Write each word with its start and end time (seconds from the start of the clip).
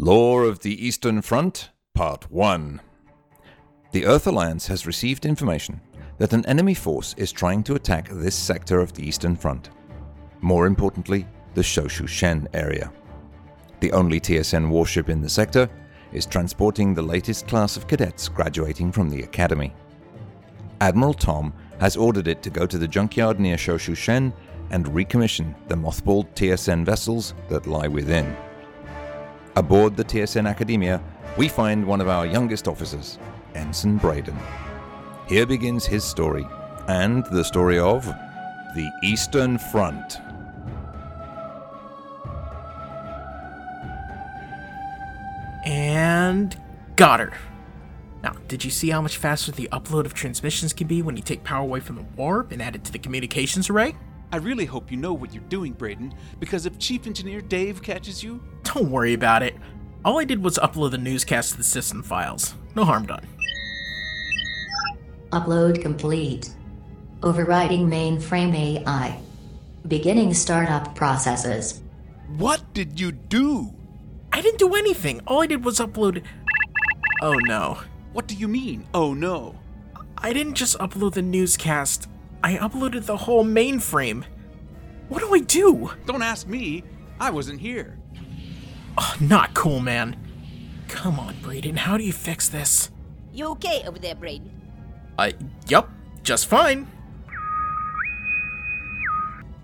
Law 0.00 0.42
of 0.42 0.60
the 0.60 0.86
Eastern 0.86 1.20
Front, 1.20 1.70
Part 1.92 2.30
1. 2.30 2.80
The 3.90 4.06
Earth 4.06 4.28
Alliance 4.28 4.68
has 4.68 4.86
received 4.86 5.26
information 5.26 5.80
that 6.18 6.32
an 6.32 6.46
enemy 6.46 6.74
force 6.74 7.16
is 7.18 7.32
trying 7.32 7.64
to 7.64 7.74
attack 7.74 8.08
this 8.08 8.36
sector 8.36 8.78
of 8.78 8.92
the 8.92 9.02
Eastern 9.02 9.34
Front. 9.34 9.70
More 10.40 10.68
importantly, 10.68 11.26
the 11.54 11.62
Shoshu 11.62 12.06
Shen 12.06 12.46
area. 12.54 12.92
The 13.80 13.90
only 13.90 14.20
TSN 14.20 14.68
warship 14.68 15.08
in 15.08 15.20
the 15.20 15.28
sector 15.28 15.68
is 16.12 16.26
transporting 16.26 16.94
the 16.94 17.02
latest 17.02 17.48
class 17.48 17.76
of 17.76 17.88
cadets 17.88 18.28
graduating 18.28 18.92
from 18.92 19.10
the 19.10 19.22
academy. 19.22 19.74
Admiral 20.80 21.14
Tom 21.14 21.52
has 21.80 21.96
ordered 21.96 22.28
it 22.28 22.40
to 22.44 22.50
go 22.50 22.66
to 22.66 22.78
the 22.78 22.86
junkyard 22.86 23.40
near 23.40 23.56
Shoshu 23.56 23.96
Shen 23.96 24.32
and 24.70 24.86
recommission 24.86 25.56
the 25.66 25.74
mothballed 25.74 26.32
TSN 26.36 26.84
vessels 26.84 27.34
that 27.48 27.66
lie 27.66 27.88
within. 27.88 28.36
Aboard 29.58 29.96
the 29.96 30.04
TSN 30.04 30.48
Academia, 30.48 31.02
we 31.36 31.48
find 31.48 31.84
one 31.84 32.00
of 32.00 32.06
our 32.06 32.24
youngest 32.24 32.68
officers, 32.68 33.18
Ensign 33.56 33.96
Braden. 33.96 34.38
Here 35.26 35.46
begins 35.46 35.84
his 35.84 36.04
story, 36.04 36.46
and 36.86 37.26
the 37.32 37.42
story 37.42 37.76
of 37.76 38.06
the 38.06 38.88
Eastern 39.02 39.58
Front. 39.58 40.18
And 45.66 46.56
got 46.94 47.18
her. 47.18 47.32
Now, 48.22 48.34
did 48.46 48.64
you 48.64 48.70
see 48.70 48.90
how 48.90 49.02
much 49.02 49.16
faster 49.16 49.50
the 49.50 49.68
upload 49.72 50.04
of 50.04 50.14
transmissions 50.14 50.72
can 50.72 50.86
be 50.86 51.02
when 51.02 51.16
you 51.16 51.22
take 51.24 51.42
power 51.42 51.62
away 51.62 51.80
from 51.80 51.96
the 51.96 52.04
warp 52.14 52.52
and 52.52 52.62
add 52.62 52.76
it 52.76 52.84
to 52.84 52.92
the 52.92 52.98
communications 53.00 53.68
array? 53.68 53.96
I 54.30 54.36
really 54.36 54.66
hope 54.66 54.90
you 54.90 54.98
know 54.98 55.14
what 55.14 55.32
you're 55.32 55.42
doing, 55.44 55.72
Braden, 55.72 56.12
because 56.38 56.66
if 56.66 56.78
Chief 56.78 57.06
Engineer 57.06 57.40
Dave 57.40 57.82
catches 57.82 58.22
you, 58.22 58.42
Don't 58.78 58.92
worry 58.92 59.12
about 59.12 59.42
it. 59.42 59.56
All 60.04 60.20
I 60.20 60.24
did 60.24 60.40
was 60.40 60.56
upload 60.56 60.92
the 60.92 60.98
newscast 60.98 61.50
to 61.50 61.56
the 61.56 61.64
system 61.64 62.00
files. 62.00 62.54
No 62.76 62.84
harm 62.84 63.06
done. 63.06 63.26
Upload 65.32 65.82
complete. 65.82 66.50
Overriding 67.24 67.90
mainframe 67.90 68.54
AI. 68.54 69.18
Beginning 69.88 70.32
startup 70.32 70.94
processes. 70.94 71.80
what 72.36 72.72
did 72.72 73.00
you 73.00 73.10
do? 73.10 73.74
I 74.32 74.40
didn't 74.42 74.60
do 74.60 74.76
anything. 74.76 75.22
All 75.26 75.42
I 75.42 75.48
did 75.48 75.64
was 75.64 75.80
upload. 75.80 76.22
Oh 77.20 77.34
no. 77.48 77.80
What 78.12 78.28
do 78.28 78.36
you 78.36 78.46
mean? 78.46 78.86
Oh 78.94 79.12
no. 79.12 79.58
I 80.16 80.32
didn't 80.32 80.54
just 80.54 80.78
upload 80.78 81.14
the 81.14 81.22
newscast, 81.22 82.08
I 82.44 82.54
uploaded 82.58 83.06
the 83.06 83.16
whole 83.16 83.44
mainframe. 83.44 84.22
What 85.08 85.18
do 85.18 85.34
I 85.34 85.40
do? 85.40 85.90
Don't 86.06 86.22
ask 86.22 86.46
me. 86.46 86.84
I 87.18 87.30
wasn't 87.30 87.60
here. 87.60 87.98
Oh, 89.00 89.14
not 89.20 89.54
cool, 89.54 89.78
man. 89.78 90.16
Come 90.88 91.20
on, 91.20 91.36
Braden, 91.40 91.76
how 91.76 91.96
do 91.96 92.02
you 92.02 92.12
fix 92.12 92.48
this? 92.48 92.90
You 93.32 93.46
okay 93.50 93.84
over 93.86 93.98
there, 93.98 94.16
Braden? 94.16 94.50
I. 95.16 95.34
Yup, 95.68 95.88
just 96.24 96.46
fine. 96.46 96.88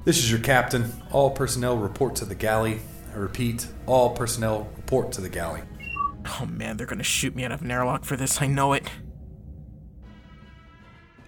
This 0.05 0.19
is 0.19 0.31
your 0.31 0.41
captain. 0.41 0.93
All 1.11 1.31
personnel 1.31 1.77
report 1.77 2.15
to 2.17 2.25
the 2.25 2.35
galley. 2.37 2.81
I 3.13 3.17
repeat, 3.17 3.67
all 3.87 4.11
personnel 4.11 4.69
report 4.77 5.11
to 5.13 5.21
the 5.21 5.29
galley. 5.29 5.63
Oh 6.41 6.47
man, 6.47 6.77
they're 6.77 6.87
gonna 6.87 7.03
shoot 7.03 7.35
me 7.35 7.45
out 7.45 7.53
of 7.53 7.63
an 7.63 7.73
airlock 7.73 8.05
for 8.05 8.17
this, 8.17 8.41
I 8.41 8.47
know 8.47 8.73
it. 8.73 8.89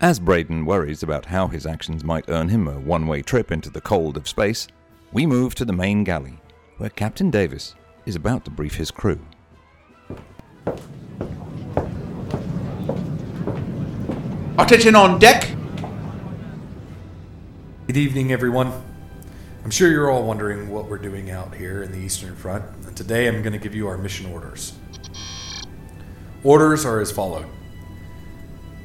As 0.01 0.21
Braden 0.21 0.65
worries 0.65 1.03
about 1.03 1.27
how 1.27 1.49
his 1.49 1.67
actions 1.67 2.05
might 2.05 2.29
earn 2.29 2.51
him 2.51 2.69
a 2.69 2.79
one 2.79 3.09
way 3.09 3.23
trip 3.23 3.51
into 3.51 3.71
the 3.71 3.81
cold 3.81 4.17
of 4.17 4.29
space, 4.29 4.69
we 5.13 5.27
move 5.27 5.57
to 5.57 5.65
the 5.65 5.73
main 5.73 6.05
galley, 6.05 6.39
where 6.77 6.91
Captain 6.91 7.31
Davis 7.31 7.75
is 8.07 8.15
about 8.15 8.45
to 8.45 8.51
brief 8.51 8.77
his 8.77 8.91
crew. 8.91 9.19
Attention 14.59 14.95
on 14.95 15.19
deck. 15.19 15.51
Good 17.87 17.97
evening, 17.97 18.33
everyone. 18.33 18.73
I'm 19.65 19.71
sure 19.71 19.91
you're 19.91 20.11
all 20.11 20.25
wondering 20.25 20.71
what 20.71 20.89
we're 20.89 20.99
doing 20.99 21.31
out 21.31 21.55
here 21.55 21.83
in 21.83 21.91
the 21.91 21.99
Eastern 21.99 22.37
Front, 22.37 22.65
and 22.87 22.97
today 22.97 23.27
I'm 23.27 23.43
going 23.43 23.53
to 23.53 23.59
give 23.59 23.75
you 23.75 23.89
our 23.89 23.99
mission 23.99 24.33
orders. 24.33 24.73
Orders 26.45 26.85
are 26.85 27.01
as 27.01 27.11
followed. 27.11 27.47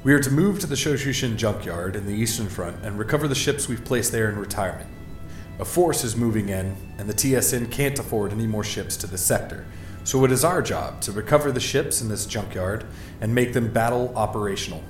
We 0.03 0.13
are 0.13 0.19
to 0.19 0.31
move 0.31 0.59
to 0.59 0.67
the 0.67 0.75
Shoshushin 0.75 1.35
junkyard 1.35 1.95
in 1.95 2.07
the 2.07 2.13
Eastern 2.13 2.47
Front 2.47 2.83
and 2.83 2.97
recover 2.97 3.27
the 3.27 3.35
ships 3.35 3.67
we've 3.67 3.85
placed 3.85 4.11
there 4.11 4.29
in 4.29 4.39
retirement. 4.39 4.89
A 5.59 5.65
force 5.65 6.03
is 6.03 6.15
moving 6.15 6.49
in, 6.49 6.75
and 6.97 7.07
the 7.09 7.13
TSN 7.13 7.71
can't 7.71 7.99
afford 7.99 8.31
any 8.31 8.47
more 8.47 8.63
ships 8.63 8.97
to 8.97 9.07
this 9.07 9.23
sector, 9.23 9.65
so 10.03 10.25
it 10.25 10.31
is 10.31 10.43
our 10.43 10.61
job 10.61 11.01
to 11.01 11.11
recover 11.11 11.51
the 11.51 11.59
ships 11.59 12.01
in 12.01 12.09
this 12.09 12.25
junkyard 12.25 12.85
and 13.19 13.33
make 13.35 13.53
them 13.53 13.71
battle 13.71 14.11
operational. 14.15 14.83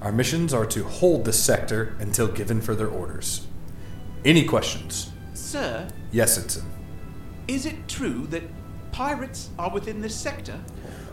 Our 0.00 0.12
missions 0.12 0.54
are 0.54 0.66
to 0.66 0.84
hold 0.84 1.24
this 1.24 1.42
sector 1.42 1.96
until 1.98 2.28
given 2.28 2.60
further 2.60 2.88
orders. 2.88 3.46
Any 4.24 4.44
questions? 4.44 5.10
Sir, 5.34 5.88
Yes, 6.12 6.38
Ensign. 6.38 6.70
is 7.48 7.66
it 7.66 7.88
true 7.88 8.26
that 8.28 8.42
pirates 8.92 9.50
are 9.58 9.70
within 9.70 10.00
this 10.00 10.14
sector? 10.14 10.60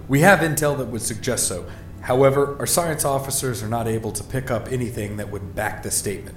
We 0.08 0.20
have 0.22 0.40
intel 0.40 0.78
that 0.78 0.88
would 0.88 1.02
suggest 1.02 1.48
so. 1.48 1.66
However, 2.02 2.56
our 2.60 2.66
science 2.66 3.04
officers 3.06 3.62
are 3.64 3.68
not 3.68 3.88
able 3.88 4.12
to 4.12 4.24
pick 4.24 4.50
up 4.52 4.72
anything 4.72 5.18
that 5.18 5.30
would 5.32 5.56
back 5.56 5.84
the 5.84 5.92
statement. 5.92 6.36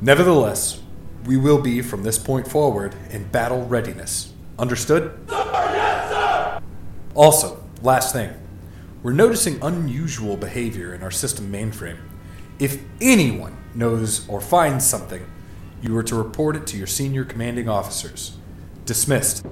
Nevertheless, 0.00 0.80
we 1.28 1.36
will 1.36 1.60
be, 1.60 1.82
from 1.82 2.04
this 2.04 2.18
point 2.18 2.48
forward, 2.48 2.94
in 3.10 3.22
battle 3.24 3.66
readiness. 3.66 4.32
Understood? 4.58 5.12
Also, 7.14 7.62
last 7.82 8.14
thing. 8.14 8.32
We're 9.02 9.12
noticing 9.12 9.62
unusual 9.62 10.38
behavior 10.38 10.94
in 10.94 11.02
our 11.02 11.10
system 11.10 11.52
mainframe. 11.52 11.98
If 12.58 12.80
anyone 13.02 13.58
knows 13.74 14.26
or 14.26 14.40
finds 14.40 14.86
something, 14.86 15.30
you 15.82 15.94
are 15.98 16.02
to 16.04 16.14
report 16.14 16.56
it 16.56 16.66
to 16.68 16.78
your 16.78 16.86
senior 16.86 17.26
commanding 17.26 17.68
officers. 17.68 18.38
Dismissed. 18.86 19.44